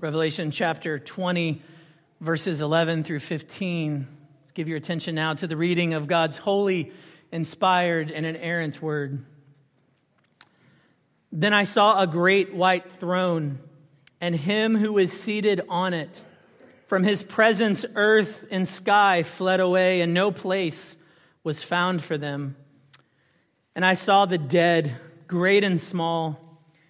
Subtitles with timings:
[0.00, 1.60] Revelation chapter 20,
[2.22, 4.08] verses 11 through 15.
[4.54, 6.90] Give your attention now to the reading of God's holy,
[7.30, 9.22] inspired, and inerrant word.
[11.30, 13.58] Then I saw a great white throne,
[14.22, 16.24] and him who was seated on it.
[16.86, 20.96] From his presence, earth and sky fled away, and no place
[21.44, 22.56] was found for them.
[23.74, 24.96] And I saw the dead,
[25.26, 26.49] great and small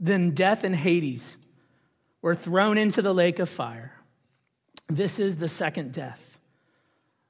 [0.00, 1.36] Then death and Hades
[2.22, 3.92] were thrown into the lake of fire.
[4.88, 6.38] This is the second death,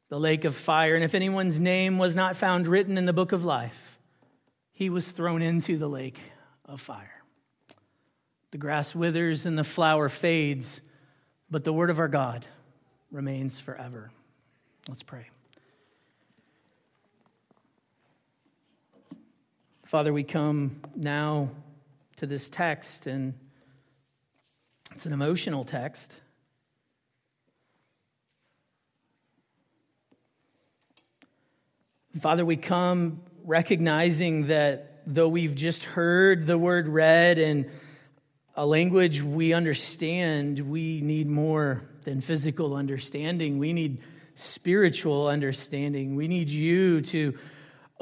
[0.08, 0.94] the lake of fire.
[0.94, 3.98] And if anyone's name was not found written in the book of life,
[4.72, 6.19] he was thrown into the lake
[6.64, 7.22] of fire.
[8.53, 10.81] The grass withers and the flower fades,
[11.50, 12.47] but the word of our God
[13.11, 14.11] remains forever.
[14.89, 15.28] Let's pray.
[19.84, 21.50] Father, we come now
[22.20, 23.32] to this text, and
[24.92, 26.20] it's an emotional text.
[32.20, 37.70] Father, we come recognizing that though we've just heard the word read in
[38.54, 43.58] a language we understand, we need more than physical understanding.
[43.58, 44.02] We need
[44.34, 46.16] spiritual understanding.
[46.16, 47.38] We need you to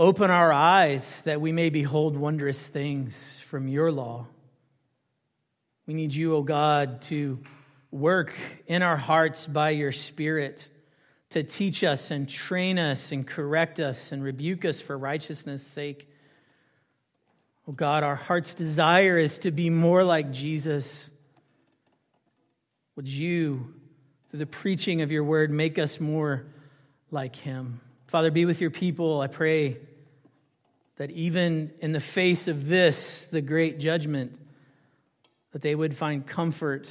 [0.00, 4.28] Open our eyes that we may behold wondrous things from your law.
[5.88, 7.40] We need you, O God, to
[7.90, 8.32] work
[8.68, 10.68] in our hearts by your Spirit
[11.30, 16.08] to teach us and train us and correct us and rebuke us for righteousness' sake.
[17.66, 21.10] Oh God, our heart's desire is to be more like Jesus.
[22.94, 23.74] Would you,
[24.30, 26.46] through the preaching of your word, make us more
[27.10, 27.80] like him?
[28.06, 29.78] Father, be with your people, I pray
[30.98, 34.36] that even in the face of this, the great judgment,
[35.52, 36.88] that they would find comfort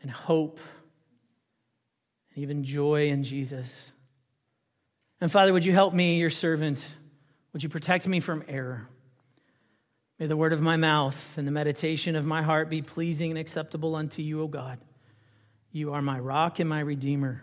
[0.00, 0.60] and hope
[2.30, 3.92] and even joy in Jesus.
[5.20, 6.96] And Father, would you help me, your servant?
[7.52, 8.88] Would you protect me from error?
[10.20, 13.38] May the word of my mouth and the meditation of my heart be pleasing and
[13.38, 14.78] acceptable unto you, O God.
[15.72, 17.42] You are my rock and my redeemer.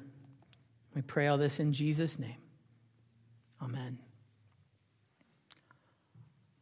[0.96, 2.38] We pray all this in Jesus' name.
[3.62, 4.00] Amen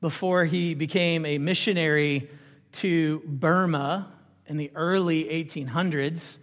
[0.01, 2.29] before he became a missionary
[2.73, 4.11] to Burma
[4.47, 6.37] in the early 1800s,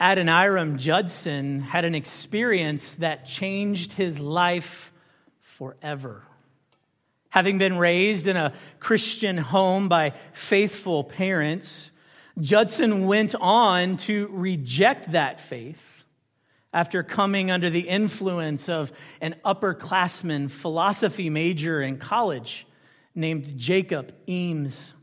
[0.00, 4.92] Adoniram Judson had an experience that changed his life
[5.40, 6.24] forever.
[7.28, 11.90] Having been raised in a Christian home by faithful parents,
[12.40, 15.89] Judson went on to reject that faith
[16.72, 22.66] after coming under the influence of an upperclassman philosophy major in college
[23.14, 24.94] named Jacob Eames.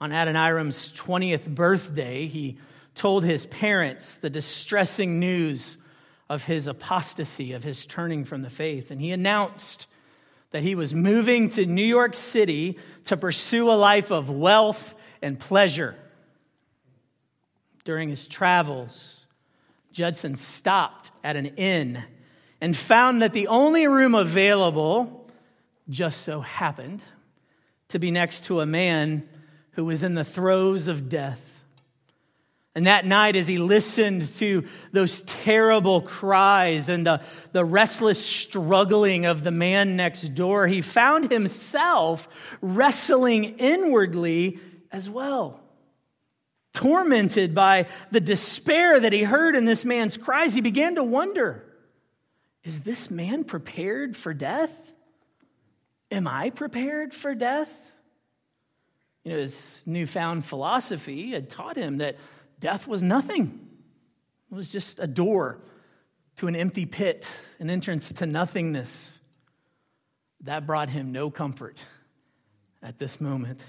[0.00, 2.58] On Adoniram's 20th birthday, he
[2.94, 5.76] told his parents the distressing news
[6.28, 8.90] of his apostasy, of his turning from the faith.
[8.90, 9.86] And he announced
[10.50, 15.38] that he was moving to New York City to pursue a life of wealth and
[15.38, 15.96] pleasure.
[17.84, 19.23] During his travels,
[19.94, 22.02] Judson stopped at an inn
[22.60, 25.30] and found that the only room available
[25.88, 27.02] just so happened
[27.88, 29.26] to be next to a man
[29.72, 31.62] who was in the throes of death.
[32.74, 37.20] And that night, as he listened to those terrible cries and the,
[37.52, 42.28] the restless struggling of the man next door, he found himself
[42.60, 44.58] wrestling inwardly
[44.90, 45.63] as well.
[46.74, 51.64] Tormented by the despair that he heard in this man's cries, he began to wonder
[52.64, 54.90] is this man prepared for death?
[56.10, 57.94] Am I prepared for death?
[59.22, 62.16] You know, his newfound philosophy had taught him that
[62.58, 63.68] death was nothing,
[64.50, 65.60] it was just a door
[66.36, 69.20] to an empty pit, an entrance to nothingness.
[70.40, 71.82] That brought him no comfort
[72.82, 73.64] at this moment.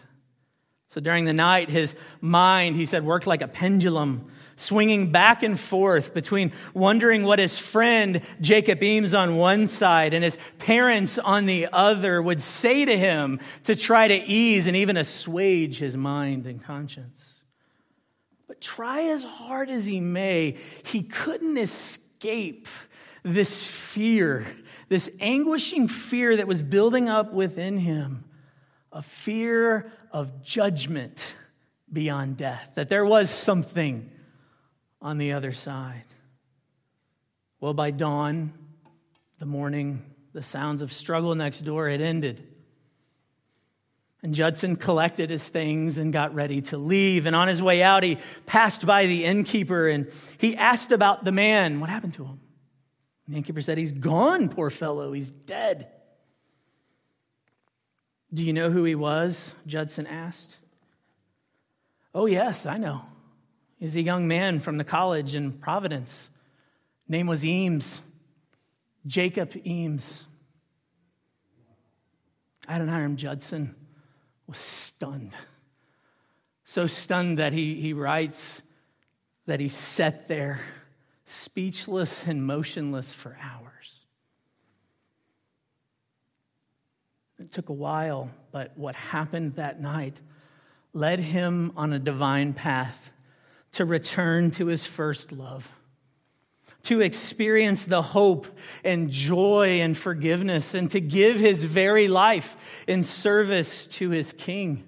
[0.88, 5.60] So during the night, his mind, he said, worked like a pendulum, swinging back and
[5.60, 11.46] forth between wondering what his friend Jacob Eames on one side and his parents on
[11.46, 16.48] the other would say to him to try to ease and even assuage his mind
[16.48, 17.44] and conscience.
[18.48, 20.56] But try as hard as he may,
[20.86, 22.70] he couldn't escape
[23.24, 24.46] this fear,
[24.88, 28.26] this anguishing fear that was building up within him
[28.96, 31.36] a fear of judgment
[31.92, 34.10] beyond death, that there was something
[35.02, 36.06] on the other side.
[37.60, 38.54] Well, by dawn,
[39.40, 42.48] the morning, the sounds of struggle next door had ended.
[44.24, 47.26] And Judson collected his things and got ready to leave.
[47.26, 51.34] And on his way out, he passed by the innkeeper and he asked about the
[51.34, 51.82] man.
[51.82, 52.40] What happened to him?
[53.28, 55.12] The innkeeper said, He's gone, poor fellow.
[55.12, 55.92] He's dead.
[58.34, 59.56] Do you know who he was?
[59.66, 60.58] Judson asked.
[62.14, 63.02] Oh, yes, I know.
[63.78, 66.30] He's a young man from the college in Providence.
[67.08, 68.02] Name was Eames,
[69.06, 70.24] Jacob Eames.
[72.68, 73.76] Adoniram Judson
[74.48, 75.34] was stunned.
[76.64, 78.64] So stunned that he, he writes
[79.46, 80.60] that he sat there,
[81.26, 83.65] speechless and motionless for hours.
[87.40, 90.22] It took a while, but what happened that night
[90.94, 93.12] led him on a divine path
[93.74, 95.74] to return to his first love,
[96.84, 98.48] to experience the hope
[98.86, 102.56] and joy and forgiveness, and to give his very life
[102.88, 104.86] in service to his king.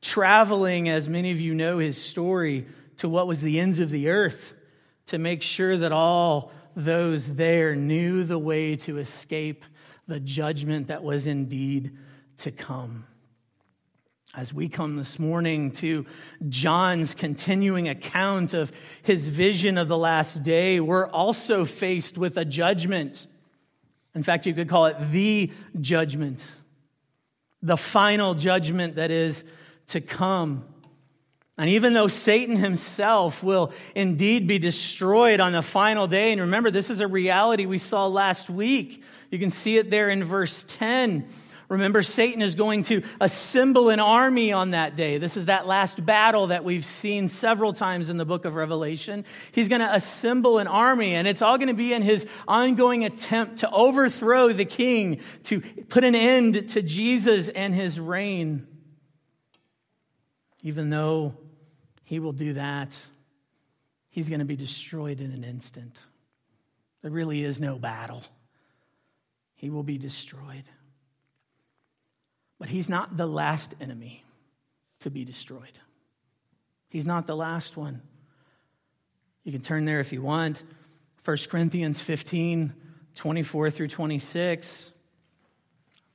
[0.00, 2.66] Traveling, as many of you know his story,
[2.98, 4.54] to what was the ends of the earth
[5.06, 9.64] to make sure that all those there knew the way to escape
[10.10, 11.92] the judgment that was indeed
[12.38, 13.06] to come.
[14.34, 16.04] As we come this morning to
[16.48, 18.72] John's continuing account of
[19.02, 23.28] his vision of the last day, we're also faced with a judgment.
[24.12, 26.44] In fact, you could call it the judgment,
[27.62, 29.44] the final judgment that is
[29.88, 30.64] to come.
[31.56, 36.72] And even though Satan himself will indeed be destroyed on the final day, and remember,
[36.72, 39.04] this is a reality we saw last week.
[39.30, 41.26] You can see it there in verse 10.
[41.68, 45.18] Remember, Satan is going to assemble an army on that day.
[45.18, 49.24] This is that last battle that we've seen several times in the book of Revelation.
[49.52, 53.04] He's going to assemble an army, and it's all going to be in his ongoing
[53.04, 58.66] attempt to overthrow the king, to put an end to Jesus and his reign.
[60.64, 61.34] Even though
[62.02, 62.98] he will do that.
[64.08, 66.02] He's going to be destroyed in an instant.
[67.02, 68.24] There really is no battle.
[69.60, 70.64] He will be destroyed.
[72.58, 74.24] But he's not the last enemy
[75.00, 75.78] to be destroyed.
[76.88, 78.00] He's not the last one.
[79.44, 80.64] You can turn there if you want.
[81.26, 82.72] 1 Corinthians 15,
[83.14, 84.92] 24 through 26.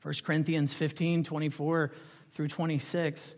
[0.01, 1.91] 1 Corinthians 15, 24
[2.31, 3.35] through 26.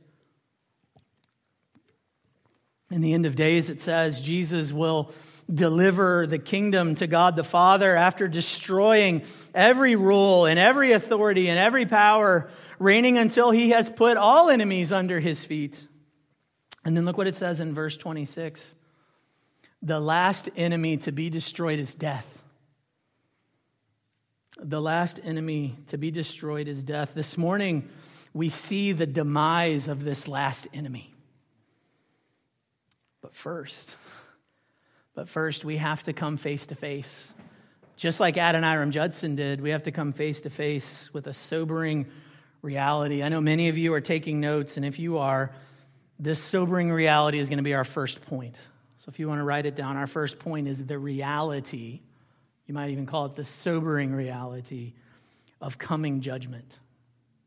[2.91, 5.11] In the end of days, it says Jesus will
[5.51, 9.23] deliver the kingdom to God the Father after destroying
[9.53, 12.49] every rule and every authority and every power,
[12.79, 15.87] reigning until he has put all enemies under his feet.
[16.83, 18.75] And then look what it says in verse 26
[19.81, 22.43] the last enemy to be destroyed is death.
[24.59, 27.13] The last enemy to be destroyed is death.
[27.13, 27.87] This morning,
[28.33, 31.13] we see the demise of this last enemy.
[33.21, 33.97] But first,
[35.17, 37.33] but first, we have to come face to face.
[37.95, 42.05] Just like Adoniram Judson did, we have to come face to face with a sobering
[42.61, 43.23] reality.
[43.23, 45.51] I know many of you are taking notes, and if you are,
[46.19, 48.59] this sobering reality is going to be our first point.
[48.99, 52.01] So if you want to write it down, our first point is the reality,
[52.67, 54.93] you might even call it the sobering reality
[55.59, 56.77] of coming judgment.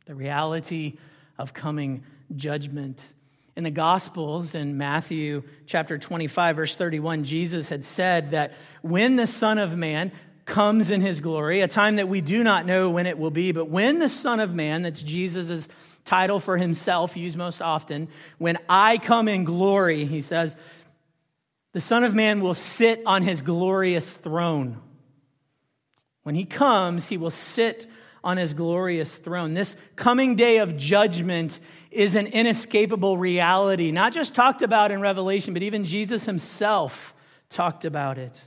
[0.07, 0.95] The reality
[1.39, 2.03] of coming
[2.35, 3.01] judgment
[3.57, 8.53] in the Gospels, in Matthew chapter 25, verse 31, Jesus had said that
[8.83, 10.13] when the Son of Man
[10.45, 13.53] comes in his glory, a time that we do not know when it will be,
[13.53, 15.69] but when the Son of Man, that's Jesus'
[16.05, 20.57] title for himself, used most often, when I come in glory, he says,
[21.73, 24.81] the Son of Man will sit on his glorious throne.
[26.23, 27.87] When he comes, he will sit
[28.23, 29.55] on his glorious throne.
[29.55, 31.61] This coming day of judgment
[31.91, 37.15] is an inescapable reality, not just talked about in Revelation, but even Jesus himself
[37.49, 38.41] talked about it.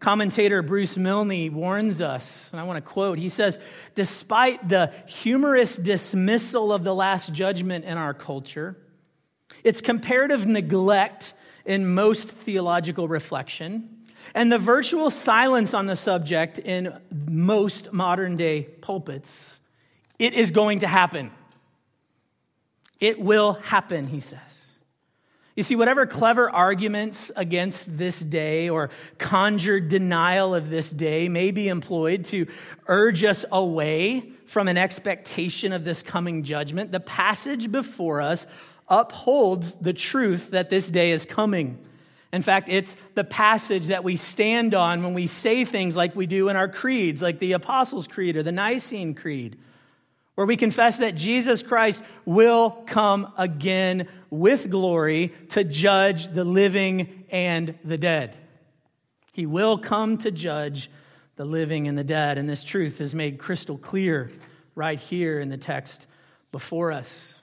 [0.00, 3.58] Commentator Bruce Milne warns us, and I want to quote, he says,
[3.94, 8.76] Despite the humorous dismissal of the Last Judgment in our culture,
[9.64, 11.32] It's comparative neglect
[11.64, 13.88] in most theological reflection,
[14.34, 19.60] and the virtual silence on the subject in most modern day pulpits.
[20.18, 21.30] It is going to happen.
[23.00, 24.64] It will happen, he says.
[25.56, 31.52] You see, whatever clever arguments against this day or conjured denial of this day may
[31.52, 32.46] be employed to
[32.88, 38.46] urge us away from an expectation of this coming judgment, the passage before us
[38.88, 41.78] upholds the truth that this day is coming.
[42.34, 46.26] In fact, it's the passage that we stand on when we say things like we
[46.26, 49.56] do in our creeds, like the Apostles' Creed or the Nicene Creed
[50.34, 57.24] where we confess that Jesus Christ will come again with glory to judge the living
[57.30, 58.36] and the dead.
[59.32, 60.90] He will come to judge
[61.36, 62.38] the living and the dead.
[62.38, 64.30] And this truth is made crystal clear
[64.74, 66.06] right here in the text
[66.52, 67.38] before us.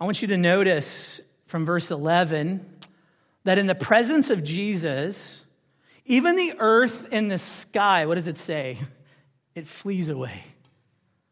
[0.00, 2.75] I want you to notice from verse 11
[3.46, 5.40] that in the presence of Jesus,
[6.04, 8.78] even the earth and the sky, what does it say?
[9.54, 10.44] It flees away.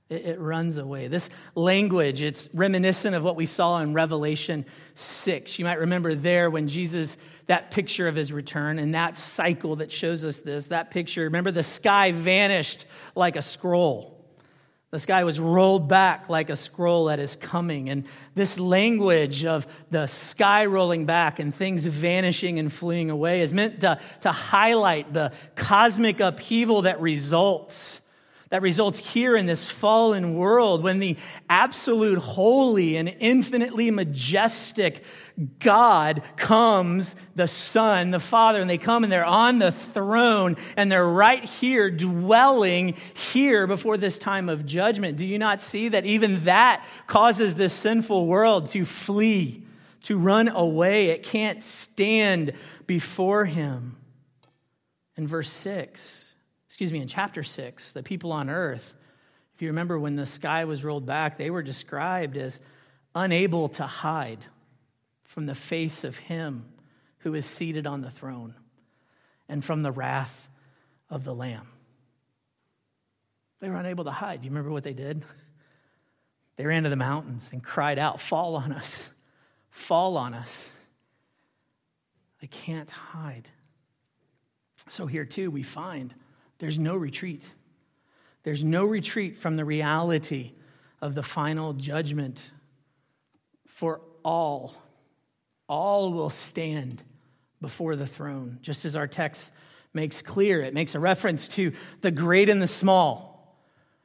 [0.08, 1.08] It, it runs away.
[1.08, 5.58] This language, it's reminiscent of what we saw in Revelation 6.
[5.58, 7.18] You might remember there when Jesus,
[7.48, 11.50] that picture of his return and that cycle that shows us this, that picture, remember
[11.50, 14.13] the sky vanished like a scroll.
[14.94, 17.88] The sky was rolled back like a scroll at his coming.
[17.88, 18.04] And
[18.36, 23.80] this language of the sky rolling back and things vanishing and fleeing away is meant
[23.80, 28.02] to, to highlight the cosmic upheaval that results
[28.54, 31.16] that results here in this fallen world when the
[31.50, 35.02] absolute holy and infinitely majestic
[35.58, 40.92] God comes, the Son, the Father, and they come and they're on the throne and
[40.92, 45.18] they're right here, dwelling here before this time of judgment.
[45.18, 49.64] Do you not see that even that causes this sinful world to flee,
[50.04, 51.06] to run away?
[51.06, 52.52] It can't stand
[52.86, 53.96] before Him.
[55.16, 56.33] In verse 6,
[56.74, 58.96] excuse me, in chapter 6, the people on earth,
[59.54, 62.58] if you remember when the sky was rolled back, they were described as
[63.14, 64.44] unable to hide
[65.22, 66.64] from the face of him
[67.18, 68.56] who is seated on the throne
[69.48, 70.48] and from the wrath
[71.08, 71.68] of the Lamb.
[73.60, 74.40] They were unable to hide.
[74.40, 75.24] Do you remember what they did?
[76.56, 79.10] They ran to the mountains and cried out, Fall on us,
[79.70, 80.70] fall on us.
[82.40, 83.48] They can't hide.
[84.88, 86.14] So here too, we find
[86.58, 87.48] there's no retreat.
[88.42, 90.52] There's no retreat from the reality
[91.00, 92.52] of the final judgment
[93.66, 94.74] for all.
[95.68, 97.02] All will stand
[97.60, 99.52] before the throne, just as our text
[99.94, 100.60] makes clear.
[100.62, 103.58] It makes a reference to the great and the small.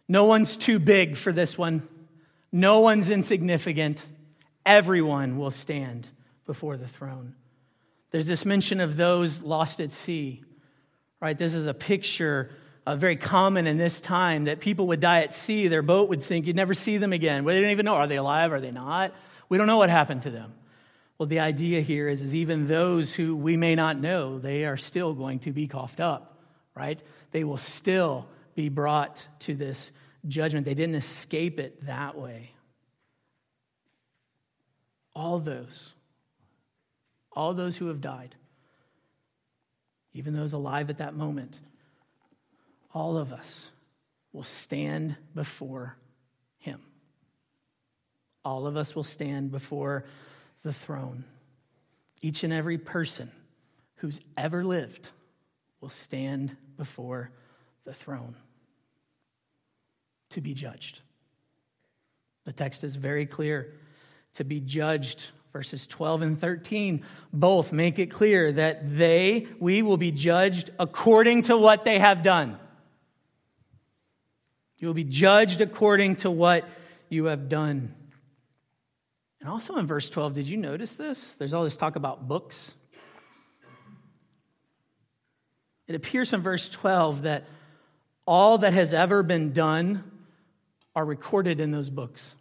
[0.08, 1.88] No one's too big for this one,
[2.52, 4.08] no one's insignificant.
[4.66, 6.10] Everyone will stand
[6.46, 7.36] before the throne.
[8.12, 10.44] There's this mention of those lost at sea
[11.22, 11.38] right?
[11.38, 12.50] This is a picture
[12.86, 16.24] uh, very common in this time that people would die at sea, their boat would
[16.24, 17.44] sink, you'd never see them again.
[17.44, 19.14] We didn't even know are they alive, are they not?
[19.48, 20.54] We don't know what happened to them.
[21.20, 24.78] Well, the idea here is, is even those who we may not know, they are
[24.78, 26.40] still going to be coughed up,
[26.74, 27.02] right?
[27.32, 29.92] They will still be brought to this
[30.28, 30.66] judgment.
[30.66, 32.52] They didn't escape it that way.
[35.14, 35.94] All those,
[37.34, 38.36] all those who have died,
[40.14, 41.60] even those alive at that moment,
[42.94, 43.72] all of us
[44.34, 45.96] will stand before
[46.60, 46.82] Him.
[48.44, 50.06] All of us will stand before
[50.64, 51.24] the throne.
[52.22, 53.32] Each and every person
[53.98, 55.10] who's ever lived
[55.82, 57.32] will stand before
[57.86, 58.36] the throne
[60.30, 61.02] to be judged.
[62.46, 63.74] The text is very clear
[64.34, 67.04] to be judged verses 12 and 13
[67.34, 72.24] both make it clear that they, we will be judged according to what they have
[72.24, 72.60] done.
[74.80, 76.68] You will be judged according to what
[77.10, 77.94] you have done.
[79.42, 81.34] And also in verse 12, did you notice this?
[81.36, 82.74] There's all this talk about books.
[85.88, 87.48] It appears in verse 12 that
[88.26, 90.04] all that has ever been done
[90.96, 92.36] are recorded in those books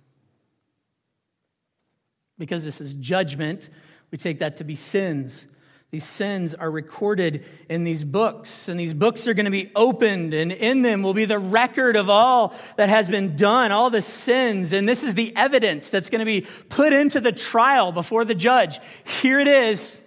[2.39, 3.69] because this is judgment,
[4.11, 5.47] we take that to be sins.
[5.91, 10.35] These sins are recorded in these books, and these books are going to be opened,
[10.35, 14.03] and in them will be the record of all that has been done, all the
[14.03, 14.75] sins.
[14.75, 18.35] And this is the evidence that's going to be put into the trial before the
[18.35, 18.81] judge.
[19.23, 20.05] Here it is.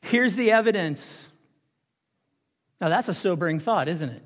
[0.00, 1.30] Here's the evidence.
[2.80, 4.22] Now, that's a sobering thought, isn't it?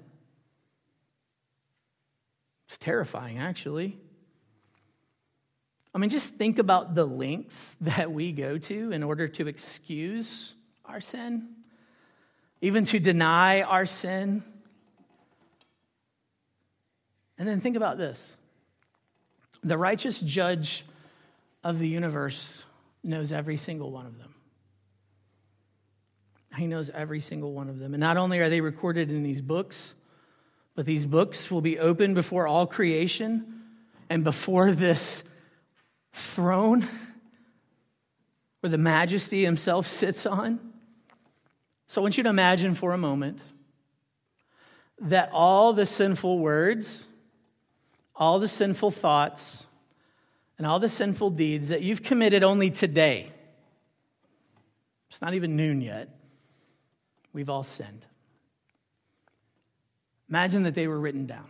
[2.66, 3.98] It's terrifying, actually.
[5.94, 10.54] I mean, just think about the lengths that we go to in order to excuse
[10.84, 11.48] our sin,
[12.60, 14.42] even to deny our sin.
[17.38, 18.38] And then think about this
[19.62, 20.84] the righteous judge
[21.62, 22.64] of the universe
[23.04, 24.34] knows every single one of them.
[26.56, 27.94] He knows every single one of them.
[27.94, 29.94] And not only are they recorded in these books,
[30.74, 33.62] but these books will be opened before all creation
[34.10, 35.24] and before this
[36.12, 36.86] throne
[38.60, 40.60] where the majesty himself sits on.
[41.88, 43.42] So I want you to imagine for a moment
[45.00, 47.06] that all the sinful words,
[48.14, 49.66] all the sinful thoughts,
[50.58, 53.26] and all the sinful deeds that you've committed only today,
[55.10, 56.08] it's not even noon yet,
[57.32, 58.06] we've all sinned.
[60.28, 61.48] Imagine that they were written down.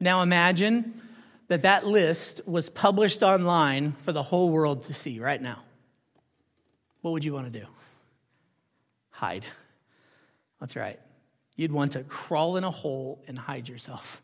[0.00, 1.00] Now imagine
[1.48, 5.62] that that list was published online for the whole world to see right now.
[7.02, 7.66] What would you want to do?
[9.10, 9.44] Hide.
[10.60, 10.98] That's right.
[11.56, 14.22] You'd want to crawl in a hole and hide yourself.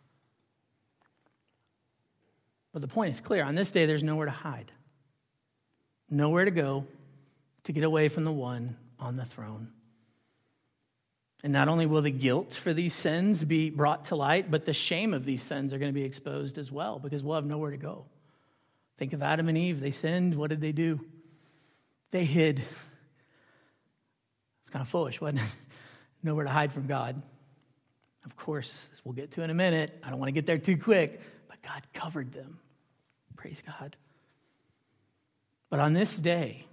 [2.73, 3.45] But the point is clear.
[3.45, 4.73] On this day, there's nowhere to hide,
[6.11, 6.87] nowhere to go
[7.65, 9.69] to get away from the one on the throne.
[11.43, 14.73] And not only will the guilt for these sins be brought to light, but the
[14.73, 17.73] shame of these sins are going to be exposed as well because we'll have nowhere
[17.73, 18.07] to go.
[18.97, 19.81] Think of Adam and Eve.
[19.81, 20.37] They sinned.
[20.37, 21.01] What did they do?
[22.13, 22.63] They hid.
[24.61, 25.55] It's kind of foolish, wasn't it?
[26.23, 27.21] nowhere to hide from God.
[28.25, 29.99] Of course, we'll get to in a minute.
[30.05, 32.61] I don't want to get there too quick, but God covered them.
[33.37, 33.97] Praise God.
[35.71, 36.65] But on this day,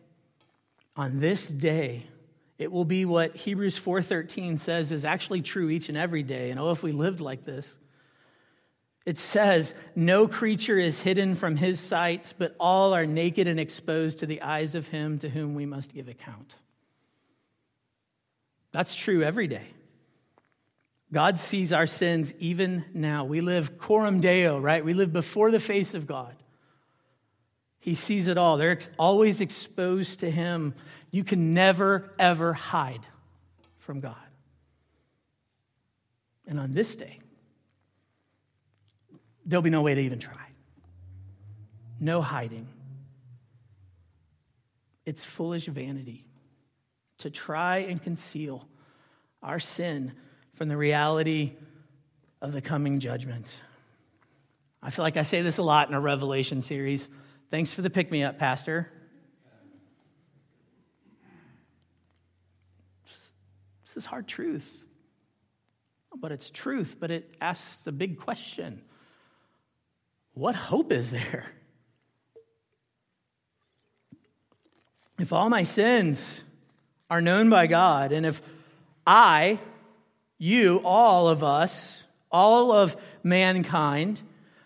[0.95, 2.03] on this day,
[2.59, 6.51] it will be what Hebrews 4:13 says is actually true each and every day.
[6.51, 7.79] And oh, if we lived like this.
[9.05, 14.19] It says, "No creature is hidden from his sight, but all are naked and exposed
[14.19, 16.57] to the eyes of him to whom we must give account."
[18.73, 19.67] That's true every day.
[21.11, 23.23] God sees our sins even now.
[23.23, 24.83] We live coram deo, right?
[24.83, 26.35] We live before the face of God.
[27.79, 28.57] He sees it all.
[28.57, 30.75] They're always exposed to Him.
[31.11, 33.05] You can never, ever hide
[33.77, 34.15] from God.
[36.47, 37.19] And on this day,
[39.45, 40.47] there'll be no way to even try.
[41.99, 42.67] No hiding.
[45.05, 46.23] It's foolish vanity
[47.19, 48.67] to try and conceal
[49.41, 50.13] our sin
[50.53, 51.53] from the reality
[52.41, 53.45] of the coming judgment.
[54.81, 57.09] I feel like I say this a lot in our Revelation series.
[57.49, 58.89] Thanks for the pick me up, Pastor.
[63.89, 64.85] This is hard truth.
[66.15, 68.83] But it's truth, but it asks a big question
[70.35, 71.51] What hope is there?
[75.17, 76.43] If all my sins
[77.09, 78.43] are known by God, and if
[79.07, 79.57] I,
[80.37, 84.21] you, all of us, all of mankind,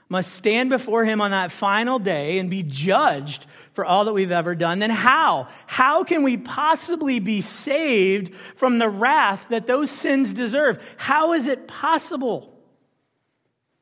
[0.10, 4.32] must stand before him on that final day and be judged for all that we've
[4.32, 5.48] ever done, then how?
[5.66, 10.96] How can we possibly be saved from the wrath that those sins deserve?
[10.98, 12.54] How is it possible?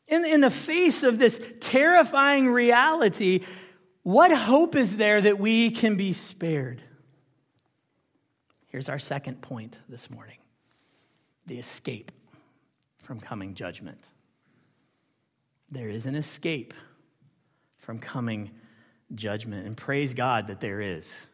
[0.08, 3.42] In, in the face of this terrifying reality,
[4.04, 6.82] what hope is there that we can be spared?
[8.70, 10.38] Here's our second point this morning
[11.46, 12.12] the escape
[13.00, 14.12] from coming judgment.
[15.72, 16.74] There is an escape
[17.78, 18.52] from coming
[19.16, 19.66] judgment.
[19.66, 21.28] And praise God that there is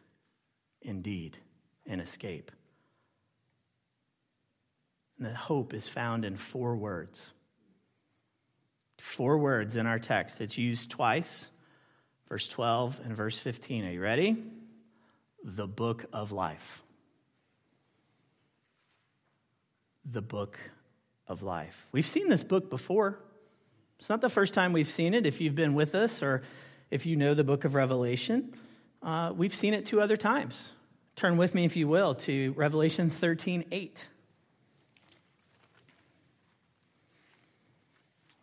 [0.80, 1.36] indeed
[1.86, 2.50] an escape.
[5.18, 7.30] And the hope is found in four words.
[8.98, 10.40] Four words in our text.
[10.40, 11.46] It's used twice,
[12.28, 13.84] verse 12 and verse 15.
[13.84, 14.36] Are you ready?
[15.44, 16.82] The book of life.
[20.04, 20.58] The book
[21.26, 21.86] of life.
[21.92, 23.18] We've seen this book before.
[23.98, 25.26] It's not the first time we've seen it.
[25.26, 26.42] If you've been with us or
[26.90, 28.54] if you know the book of Revelation,
[29.02, 30.72] uh, we've seen it two other times.
[31.16, 34.08] Turn with me, if you will, to Revelation 13 8.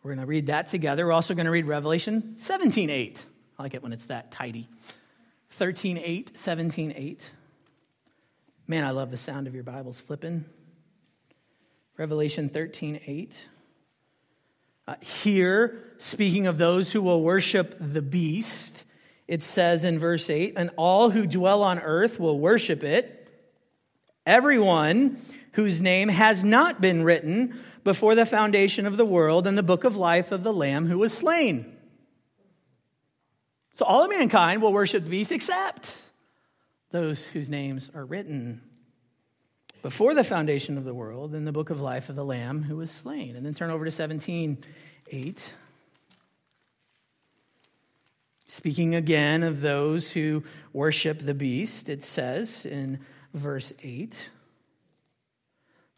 [0.02, 1.06] We're going to read that together.
[1.06, 3.24] We're also going to read Revelation 17 8.
[3.58, 4.68] I like it when it's that tidy.
[5.50, 7.32] 13 8, 17 8.
[8.68, 10.44] Man, I love the sound of your Bibles flipping.
[11.96, 13.48] Revelation 13 8.
[14.88, 18.84] Uh, here, speaking of those who will worship the beast,
[19.26, 23.28] it says in verse 8, and all who dwell on earth will worship it.
[24.24, 25.20] Everyone
[25.52, 29.84] whose name has not been written before the foundation of the world in the book
[29.84, 31.76] of life of the Lamb who was slain.
[33.74, 36.02] So all of mankind will worship the beast except
[36.90, 38.60] those whose names are written
[39.86, 42.78] before the foundation of the world in the book of life of the Lamb who
[42.78, 43.36] was slain.
[43.36, 44.58] And then turn over to 17
[45.12, 45.54] 8.
[48.48, 52.98] Speaking again of those who worship the beast, it says in
[53.32, 54.30] verse 8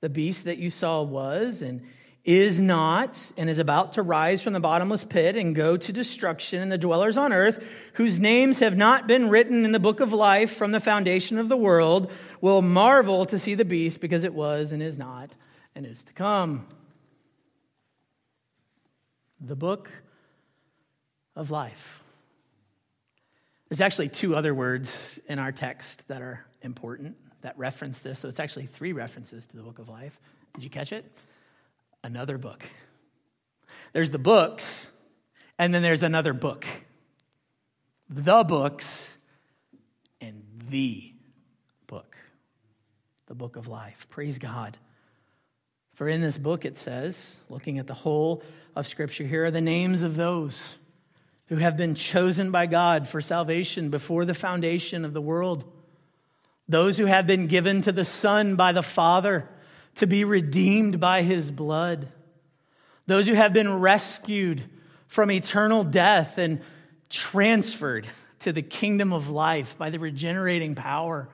[0.03, 1.81] The beast that you saw was and
[2.29, 6.61] is not and is about to rise from the bottomless pit and go to destruction,
[6.61, 10.13] and the dwellers on earth, whose names have not been written in the book of
[10.13, 14.35] life from the foundation of the world, will marvel to see the beast because it
[14.35, 15.35] was and is not
[15.75, 16.67] and is to come.
[19.41, 19.91] The book
[21.37, 22.03] of life.
[23.69, 28.19] There's actually two other words in our text that are important that reference this.
[28.19, 30.19] So it's actually three references to the book of life.
[30.55, 31.05] Did you catch it?
[32.03, 32.65] Another book.
[33.93, 34.91] There's the books,
[35.59, 36.67] and then there's another book.
[38.09, 39.17] The books
[40.21, 41.13] and the.
[43.29, 44.07] The book of life.
[44.09, 44.79] Praise God.
[45.93, 48.43] For in this book it says, looking at the whole
[48.75, 50.77] of Scripture, here are the names of those
[51.49, 55.71] who have been chosen by God for salvation before the foundation of the world,
[56.69, 59.47] those who have been given to the Son by the Father
[59.97, 62.09] to be redeemed by his blood,
[63.07, 64.63] those who have been rescued
[65.07, 66.63] from eternal death and
[67.11, 68.07] transferred
[68.39, 71.29] to the kingdom of life by the regenerating power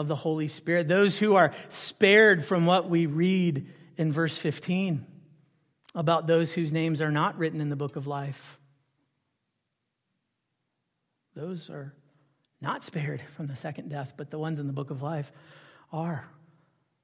[0.00, 5.06] of the Holy Spirit, those who are spared from what we read in verse 15
[5.94, 8.60] about those whose names are not written in the book of life
[11.34, 11.94] those are
[12.60, 15.32] not spared from the second death, but the ones in the book of life
[15.92, 16.28] are.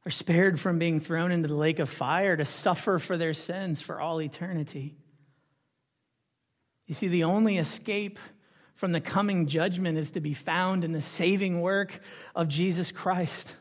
[0.04, 3.82] Are spared from being thrown into the lake of fire to suffer for their sins
[3.82, 4.94] for all eternity.
[6.86, 8.20] You see, the only escape
[8.76, 12.00] from the coming judgment is to be found in the saving work
[12.34, 13.56] of Jesus Christ.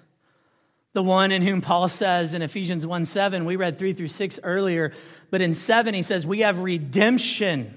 [0.94, 4.40] The one in whom Paul says in Ephesians 1 7, we read 3 through 6
[4.44, 4.94] earlier,
[5.32, 7.74] but in 7 he says, We have redemption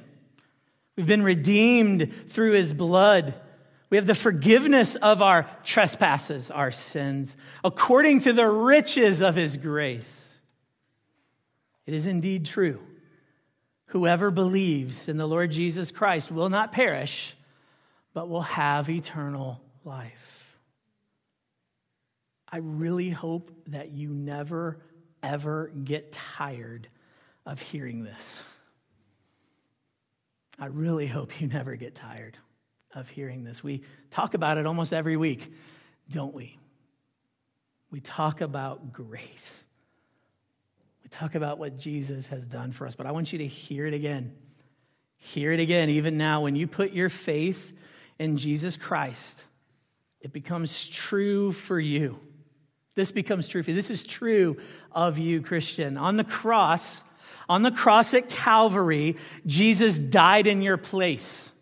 [0.99, 3.33] We've been redeemed through his blood.
[3.89, 9.57] We have the forgiveness of our trespasses, our sins, according to the riches of his
[9.57, 10.43] grace.
[11.87, 12.81] It is indeed true.
[13.89, 17.37] Whoever believes in the Lord Jesus Christ will not perish,
[18.13, 20.59] but will have eternal life.
[22.51, 24.79] I really hope that you never,
[25.23, 26.89] ever get tired
[27.47, 28.43] of hearing this.
[30.59, 32.37] I really hope you never get tired
[32.95, 33.63] of hearing this.
[33.63, 35.53] We talk about it almost every week,
[36.11, 36.59] don't we?
[37.91, 39.67] We talk about grace.
[41.09, 43.87] We talk about what Jesus has done for us, but I want you to hear
[43.87, 44.35] it again.
[45.17, 46.43] Hear it again, even now.
[46.43, 47.75] When you put your faith
[48.19, 49.43] in Jesus Christ,
[50.21, 52.21] it becomes true for you.
[52.95, 53.75] This becomes true for you.
[53.75, 54.59] This is true
[54.93, 55.97] of you, Christian.
[55.97, 57.05] On the cross,
[57.49, 59.17] on the cross at Calvary,
[59.47, 61.53] Jesus died in your place.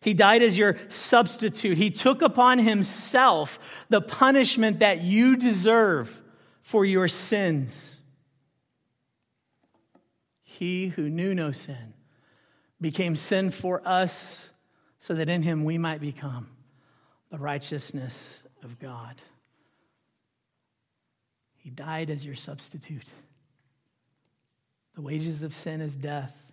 [0.00, 1.78] He died as your substitute.
[1.78, 6.20] He took upon himself the punishment that you deserve
[6.60, 7.91] for your sins.
[10.58, 11.94] He who knew no sin
[12.78, 14.52] became sin for us
[14.98, 16.46] so that in him we might become
[17.30, 19.14] the righteousness of God.
[21.56, 23.08] He died as your substitute.
[24.94, 26.52] The wages of sin is death,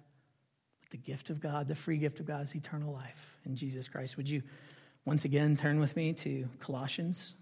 [0.79, 3.89] but the gift of God, the free gift of God, is eternal life in Jesus
[3.89, 4.15] Christ.
[4.15, 4.43] Would you
[5.03, 7.33] once again turn with me to Colossians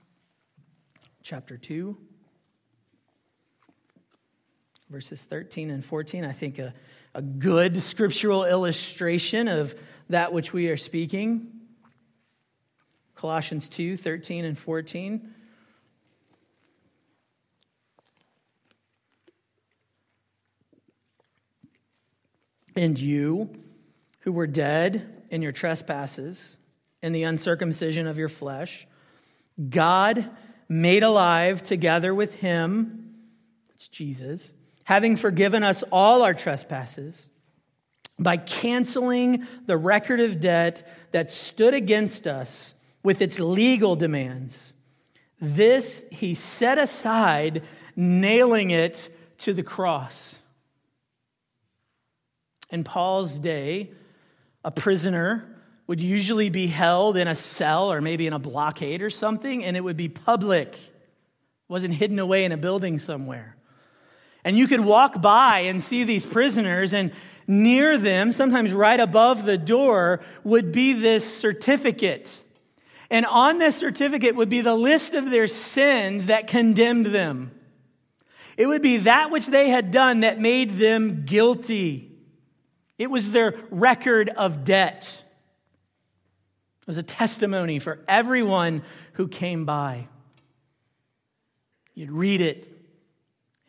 [1.22, 1.96] chapter 2,
[4.90, 6.26] verses 13 and 14?
[6.26, 6.74] I think a,
[7.14, 9.76] a good scriptural illustration of
[10.10, 11.52] that which we are speaking.
[13.16, 15.34] Colossians 2, 13 and 14.
[22.76, 23.50] And you,
[24.20, 26.60] who were dead in your trespasses
[27.02, 28.86] and the uncircumcision of your flesh,
[29.70, 30.30] God
[30.70, 33.16] made alive together with him,
[33.74, 34.54] it's Jesus,
[34.88, 37.28] having forgiven us all our trespasses
[38.18, 42.74] by canceling the record of debt that stood against us
[43.04, 44.74] with its legal demands.
[45.42, 47.64] This he set aside,
[47.98, 50.40] nailing it to the cross.
[52.70, 53.92] In Paul's day,
[54.64, 55.54] a prisoner
[55.88, 59.76] would usually be held in a cell or maybe in a blockade or something, and
[59.76, 60.76] it would be public.
[60.76, 63.57] It wasn't hidden away in a building somewhere.
[64.44, 67.12] And you could walk by and see these prisoners, and
[67.48, 72.44] near them, sometimes right above the door, would be this certificate.
[73.10, 77.52] And on this certificate would be the list of their sins that condemned them.
[78.58, 82.12] It would be that which they had done that made them guilty.
[82.98, 85.22] It was their record of debt.
[86.82, 88.82] It was a testimony for everyone
[89.14, 90.08] who came by.
[91.94, 92.68] You'd read it,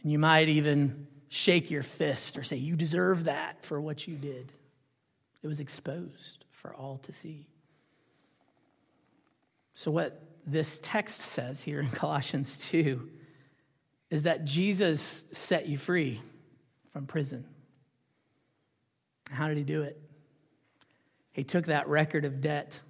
[0.08, 4.16] and you might even shake your fist or say, You deserve that for what you
[4.16, 4.50] did.
[5.42, 7.46] It was exposed for all to see.
[9.74, 13.06] So, what this text says here in Colossians 2
[14.08, 16.22] is that Jesus set you free
[16.90, 17.44] from prison.
[19.30, 20.00] How did he do it?
[21.32, 22.80] He took that record of debt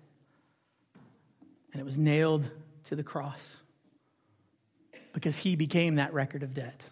[1.72, 2.48] and it was nailed
[2.84, 3.56] to the cross
[5.12, 6.84] because he became that record of debt.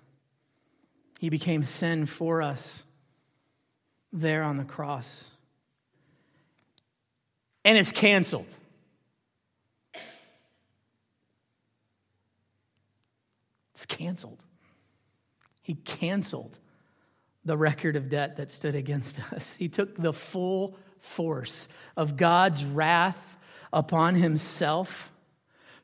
[1.18, 2.84] He became sin for us
[4.12, 5.30] there on the cross.
[7.64, 8.46] And it's canceled.
[13.74, 14.44] It's canceled.
[15.62, 16.58] He canceled
[17.44, 19.56] the record of debt that stood against us.
[19.56, 23.36] He took the full force of God's wrath
[23.72, 25.12] upon himself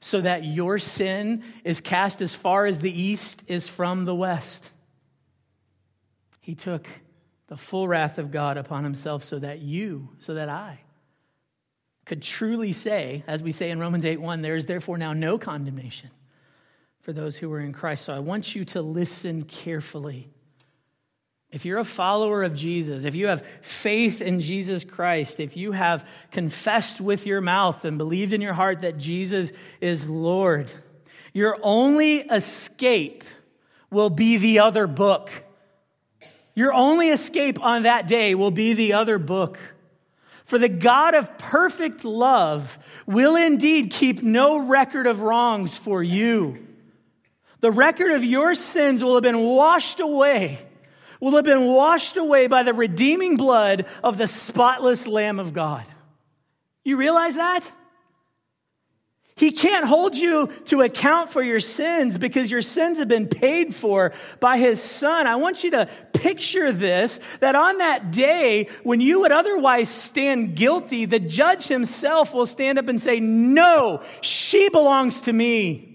[0.00, 4.71] so that your sin is cast as far as the east is from the west.
[6.42, 6.86] He took
[7.46, 10.80] the full wrath of God upon himself so that you, so that I,
[12.04, 15.38] could truly say, as we say in Romans 8 1, there is therefore now no
[15.38, 16.10] condemnation
[17.00, 18.04] for those who are in Christ.
[18.04, 20.28] So I want you to listen carefully.
[21.52, 25.72] If you're a follower of Jesus, if you have faith in Jesus Christ, if you
[25.72, 30.70] have confessed with your mouth and believed in your heart that Jesus is Lord,
[31.34, 33.22] your only escape
[33.90, 35.30] will be the other book.
[36.54, 39.58] Your only escape on that day will be the other book.
[40.44, 46.66] For the God of perfect love will indeed keep no record of wrongs for you.
[47.60, 50.58] The record of your sins will have been washed away,
[51.20, 55.84] will have been washed away by the redeeming blood of the spotless Lamb of God.
[56.84, 57.70] You realize that?
[59.34, 63.74] He can't hold you to account for your sins because your sins have been paid
[63.74, 65.26] for by his son.
[65.26, 70.54] I want you to picture this that on that day when you would otherwise stand
[70.54, 75.88] guilty, the judge himself will stand up and say, No, she belongs to me.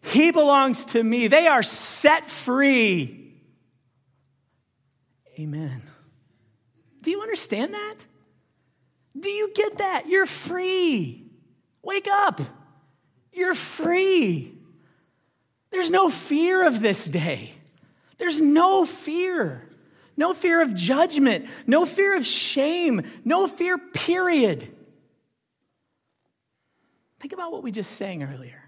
[0.00, 1.28] He belongs to me.
[1.28, 3.34] They are set free.
[5.38, 5.82] Amen.
[7.02, 7.96] Do you understand that?
[9.18, 10.08] Do you get that?
[10.08, 11.30] You're free.
[11.82, 12.40] Wake up.
[13.32, 14.54] You're free.
[15.70, 17.54] There's no fear of this day.
[18.18, 19.68] There's no fear.
[20.16, 21.46] No fear of judgment.
[21.66, 23.02] No fear of shame.
[23.24, 24.68] No fear, period.
[27.18, 28.62] Think about what we just sang earlier.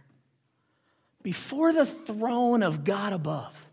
[1.22, 3.68] Before the throne of God above,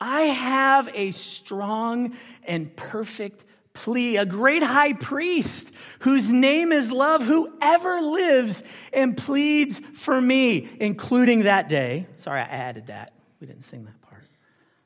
[0.00, 7.22] I have a strong and perfect plea, a great high priest whose name is love,
[7.22, 12.06] who ever lives and pleads for me, including that day.
[12.16, 13.12] Sorry, I added that.
[13.40, 14.24] We didn't sing that part.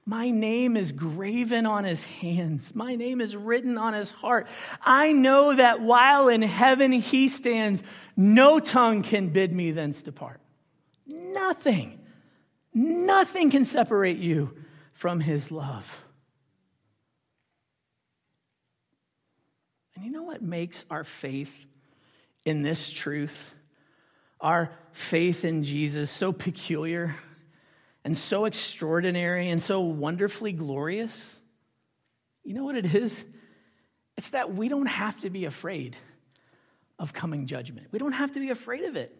[0.04, 2.74] My name is graven on his hands.
[2.74, 4.46] My name is written on his heart.
[4.80, 7.82] I know that while in heaven he stands,
[8.16, 10.40] no tongue can bid me thence depart.
[11.06, 11.98] Nothing,
[12.72, 14.56] nothing can separate you
[14.92, 16.05] from his love.
[19.96, 21.64] And you know what makes our faith
[22.44, 23.54] in this truth,
[24.40, 27.16] our faith in Jesus, so peculiar
[28.04, 31.40] and so extraordinary and so wonderfully glorious?
[32.44, 33.24] You know what it is?
[34.18, 35.96] It's that we don't have to be afraid
[36.98, 37.88] of coming judgment.
[37.90, 39.16] We don't have to be afraid of it.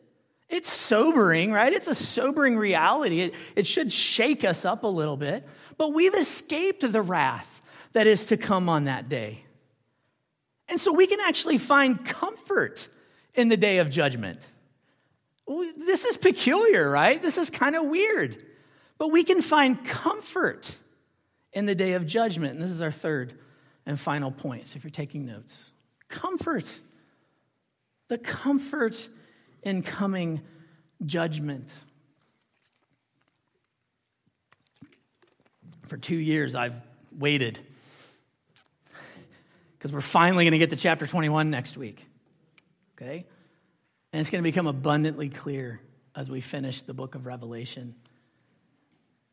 [0.49, 1.73] It's sobering, right?
[1.73, 3.21] It's a sobering reality.
[3.21, 7.63] It, it should shake us up a little bit, but we've escaped the wrath
[7.95, 9.46] that is to come on that day.
[10.69, 12.89] And so we can actually find comfort
[13.35, 14.49] in the day of judgment.
[15.47, 17.23] This is peculiar, right?
[17.23, 18.43] This is kind of weird.
[18.99, 20.77] But we can find comfort
[21.53, 22.55] in the day of judgment.
[22.55, 23.35] And this is our third
[23.85, 24.67] and final point.
[24.67, 25.71] So if you're taking notes,
[26.09, 26.75] comfort.
[28.09, 29.09] The comfort
[29.63, 30.41] in coming
[31.05, 31.73] judgment.
[35.87, 36.81] For two years, I've
[37.17, 37.61] waited
[39.87, 42.09] because we're finally going to get to chapter 21 next week.
[42.97, 43.25] Okay?
[44.13, 45.81] And it's going to become abundantly clear
[46.17, 47.95] as we finish the book of Revelation.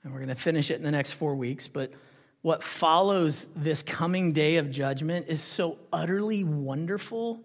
[0.03, 1.91] And we're going to finish it in the next four weeks, but
[2.43, 7.41] what follows this coming day of judgment is so utterly wonderful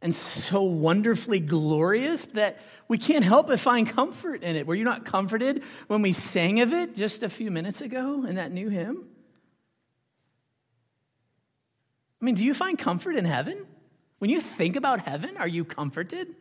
[0.00, 4.68] and so wonderfully glorious that we can't help but find comfort in it.
[4.68, 8.36] Were you not comforted when we sang of it just a few minutes ago in
[8.36, 9.08] that new hymn?
[12.20, 13.66] I mean, do you find comfort in heaven?
[14.18, 16.34] When you think about heaven, are you comforted?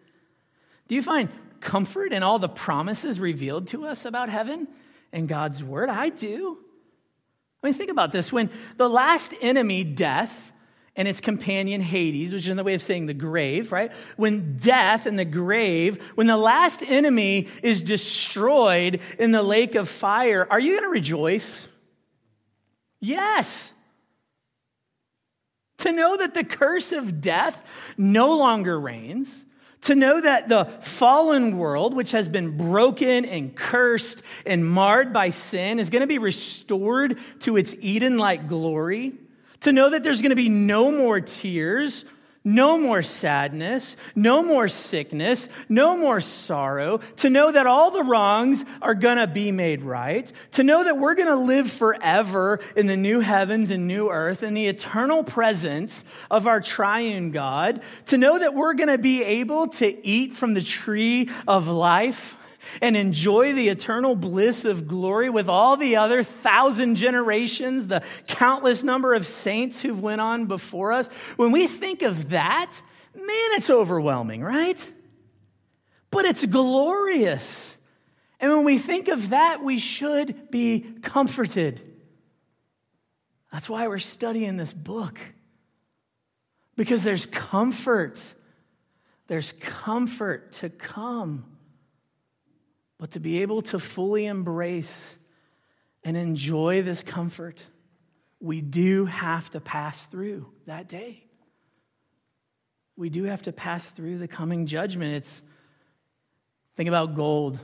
[0.87, 4.67] Do you find comfort in all the promises revealed to us about heaven
[5.11, 5.89] and God's word?
[5.89, 6.57] I do.
[7.61, 8.31] I mean, think about this.
[8.31, 10.53] When the last enemy, death,
[10.95, 13.91] and its companion Hades, which is another way of saying the grave, right?
[14.15, 19.89] When death and the grave, when the last enemy is destroyed in the lake of
[19.89, 21.67] fire, are you going to rejoice?
[23.01, 23.73] Yes.
[25.79, 27.63] To know that the curse of death
[27.97, 29.45] no longer reigns,
[29.81, 35.29] to know that the fallen world, which has been broken and cursed and marred by
[35.29, 39.13] sin, is going to be restored to its Eden like glory
[39.65, 42.05] to know that there's going to be no more tears,
[42.45, 48.63] no more sadness, no more sickness, no more sorrow, to know that all the wrongs
[48.83, 52.85] are going to be made right, to know that we're going to live forever in
[52.85, 58.17] the new heavens and new earth in the eternal presence of our triune God, to
[58.17, 62.37] know that we're going to be able to eat from the tree of life
[62.81, 68.83] and enjoy the eternal bliss of glory with all the other thousand generations, the countless
[68.83, 71.07] number of saints who've went on before us.
[71.35, 72.71] When we think of that,
[73.13, 74.91] man, it's overwhelming, right?
[76.11, 77.77] But it's glorious.
[78.39, 81.81] And when we think of that, we should be comforted.
[83.51, 85.19] That's why we're studying this book.
[86.75, 88.33] Because there's comfort.
[89.27, 91.45] There's comfort to come
[92.97, 95.17] but to be able to fully embrace
[96.03, 97.61] and enjoy this comfort,
[98.39, 101.23] we do have to pass through that day.
[102.95, 105.15] We do have to pass through the coming judgment.
[105.15, 105.41] It's
[106.75, 107.59] think about gold.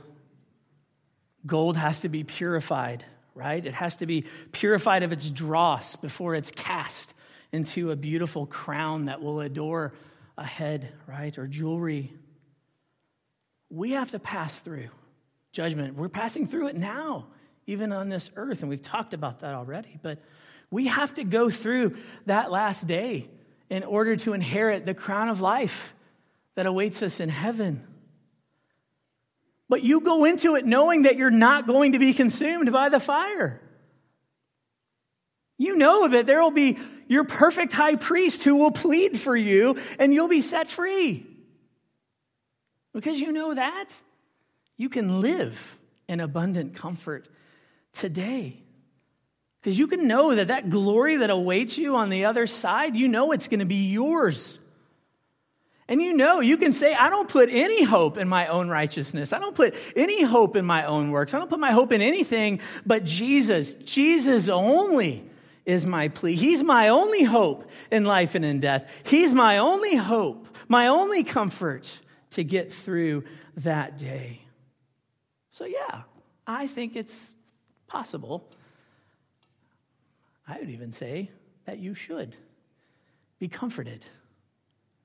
[1.46, 3.64] Gold has to be purified, right?
[3.64, 7.14] It has to be purified of its dross before it's cast
[7.50, 9.94] into a beautiful crown that will adore
[10.36, 11.36] a head, right?
[11.38, 12.12] Or jewelry.
[13.70, 14.90] We have to pass through
[15.52, 15.94] judgment.
[15.94, 17.26] We're passing through it now,
[17.66, 19.98] even on this earth, and we've talked about that already.
[20.02, 20.18] But
[20.70, 23.28] we have to go through that last day
[23.70, 25.94] in order to inherit the crown of life
[26.54, 27.86] that awaits us in heaven.
[29.68, 33.00] But you go into it knowing that you're not going to be consumed by the
[33.00, 33.60] fire.
[35.56, 39.78] You know that there will be your perfect high priest who will plead for you
[39.98, 41.26] and you'll be set free.
[42.92, 43.88] Because you know that
[44.82, 47.28] you can live in abundant comfort
[47.92, 48.60] today.
[49.60, 53.06] Because you can know that that glory that awaits you on the other side, you
[53.06, 54.58] know it's going to be yours.
[55.86, 59.32] And you know, you can say, I don't put any hope in my own righteousness.
[59.32, 61.32] I don't put any hope in my own works.
[61.32, 63.74] I don't put my hope in anything but Jesus.
[63.74, 65.24] Jesus only
[65.64, 66.34] is my plea.
[66.34, 68.90] He's my only hope in life and in death.
[69.04, 73.22] He's my only hope, my only comfort to get through
[73.58, 74.41] that day.
[75.52, 76.02] So, yeah,
[76.46, 77.34] I think it's
[77.86, 78.50] possible.
[80.48, 81.30] I would even say
[81.66, 82.36] that you should
[83.38, 84.04] be comforted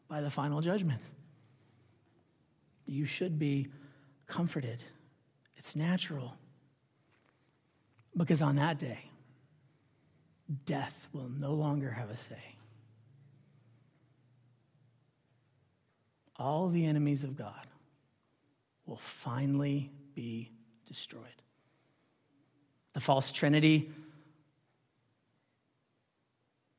[0.07, 1.01] by the final judgment.
[2.85, 3.67] You should be
[4.25, 4.83] comforted.
[5.57, 6.37] It's natural.
[8.15, 9.11] Because on that day,
[10.65, 12.55] death will no longer have a say.
[16.37, 17.67] All the enemies of God
[18.85, 20.49] will finally be
[20.87, 21.21] destroyed.
[22.93, 23.91] The false trinity,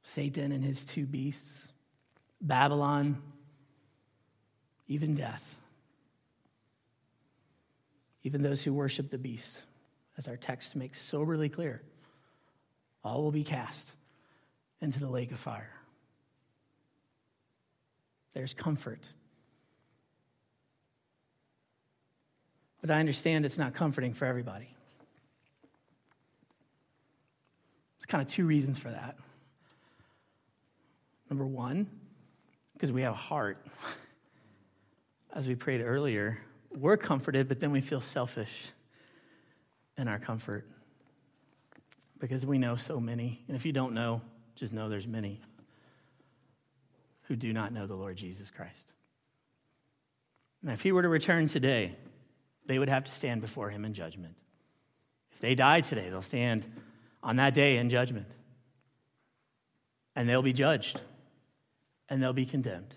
[0.02, 1.68] Satan and his two beasts,
[2.40, 3.22] Babylon,
[4.88, 5.54] even death,
[8.24, 9.62] even those who worship the beast,
[10.16, 11.80] as our text makes soberly clear,
[13.04, 13.94] all will be cast
[14.80, 15.74] into the lake of fire.
[18.32, 19.08] There's comfort
[22.88, 24.74] But I understand it's not comforting for everybody.
[27.98, 29.18] There's kind of two reasons for that.
[31.28, 31.86] Number one,
[32.72, 33.58] because we have a heart.
[35.34, 36.38] As we prayed earlier,
[36.74, 38.70] we're comforted, but then we feel selfish
[39.98, 40.66] in our comfort
[42.18, 43.44] because we know so many.
[43.48, 44.22] And if you don't know,
[44.54, 45.42] just know there's many
[47.24, 48.94] who do not know the Lord Jesus Christ.
[50.62, 51.94] Now, if he were to return today,
[52.68, 54.36] they would have to stand before him in judgment.
[55.32, 56.64] If they die today, they'll stand
[57.22, 58.28] on that day in judgment.
[60.14, 61.00] and they'll be judged
[62.08, 62.96] and they'll be condemned.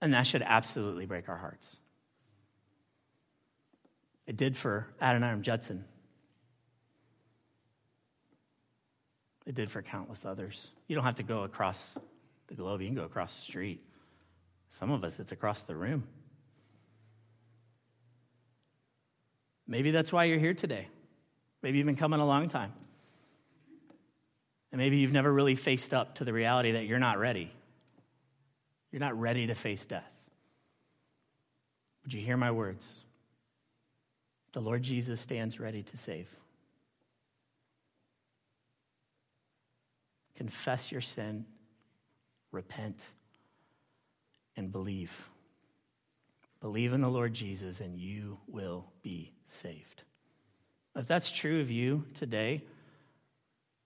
[0.00, 1.78] And that should absolutely break our hearts.
[4.26, 5.84] It did for Adoniram Judson.
[9.44, 10.70] It did for countless others.
[10.88, 11.98] You don't have to go across
[12.46, 13.82] the globe, you can go across the street.
[14.70, 16.04] Some of us, it's across the room.
[19.66, 20.88] Maybe that's why you're here today.
[21.62, 22.72] Maybe you've been coming a long time.
[24.70, 27.50] And maybe you've never really faced up to the reality that you're not ready.
[28.90, 30.12] You're not ready to face death.
[32.02, 33.00] Would you hear my words?
[34.52, 36.28] The Lord Jesus stands ready to save.
[40.36, 41.44] Confess your sin,
[42.52, 43.06] repent,
[44.56, 45.28] and believe.
[46.64, 50.02] Believe in the Lord Jesus, and you will be saved.
[50.96, 52.64] If that's true of you today,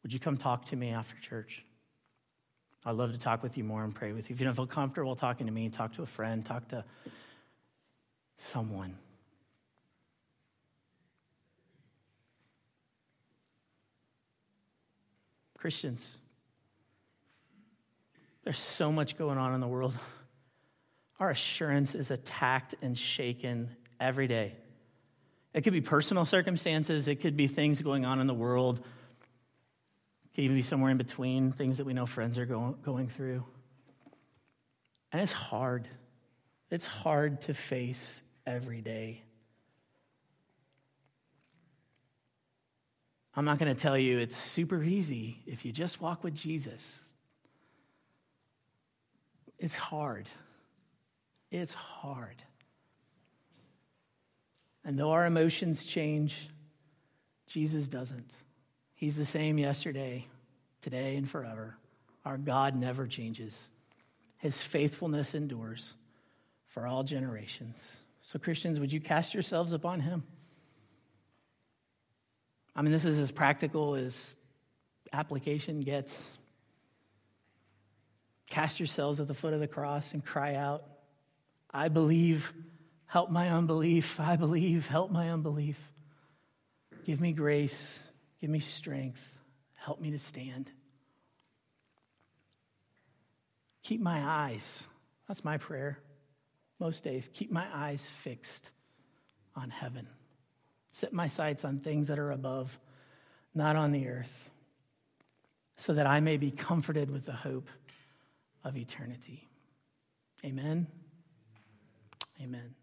[0.04, 1.64] would you come talk to me after church?
[2.86, 4.34] I'd love to talk with you more and pray with you.
[4.34, 6.84] If you don't feel comfortable talking to me, talk to a friend, talk to
[8.36, 8.96] someone.
[15.58, 16.16] Christians,
[18.44, 19.96] there's so much going on in the world.
[21.20, 24.54] Our assurance is attacked and shaken every day.
[25.52, 30.34] It could be personal circumstances, it could be things going on in the world, it
[30.34, 33.44] could even be somewhere in between, things that we know friends are go- going through.
[35.10, 35.88] And it's hard.
[36.70, 39.22] It's hard to face every day.
[43.34, 47.14] I'm not going to tell you it's super easy if you just walk with Jesus.
[49.58, 50.28] It's hard.
[51.50, 52.42] It's hard.
[54.84, 56.48] And though our emotions change,
[57.46, 58.36] Jesus doesn't.
[58.94, 60.26] He's the same yesterday,
[60.80, 61.76] today, and forever.
[62.24, 63.70] Our God never changes.
[64.38, 65.94] His faithfulness endures
[66.66, 68.00] for all generations.
[68.22, 70.22] So, Christians, would you cast yourselves upon Him?
[72.76, 74.34] I mean, this is as practical as
[75.12, 76.36] application gets.
[78.50, 80.84] Cast yourselves at the foot of the cross and cry out,
[81.72, 82.52] I believe
[83.08, 84.20] Help my unbelief.
[84.20, 84.86] I believe.
[84.86, 85.80] Help my unbelief.
[87.04, 88.06] Give me grace.
[88.40, 89.40] Give me strength.
[89.78, 90.70] Help me to stand.
[93.82, 94.88] Keep my eyes.
[95.26, 95.98] That's my prayer
[96.78, 97.30] most days.
[97.32, 98.70] Keep my eyes fixed
[99.56, 100.06] on heaven.
[100.90, 102.78] Set my sights on things that are above,
[103.54, 104.50] not on the earth,
[105.76, 107.70] so that I may be comforted with the hope
[108.64, 109.48] of eternity.
[110.44, 110.88] Amen.
[112.40, 112.77] Amen.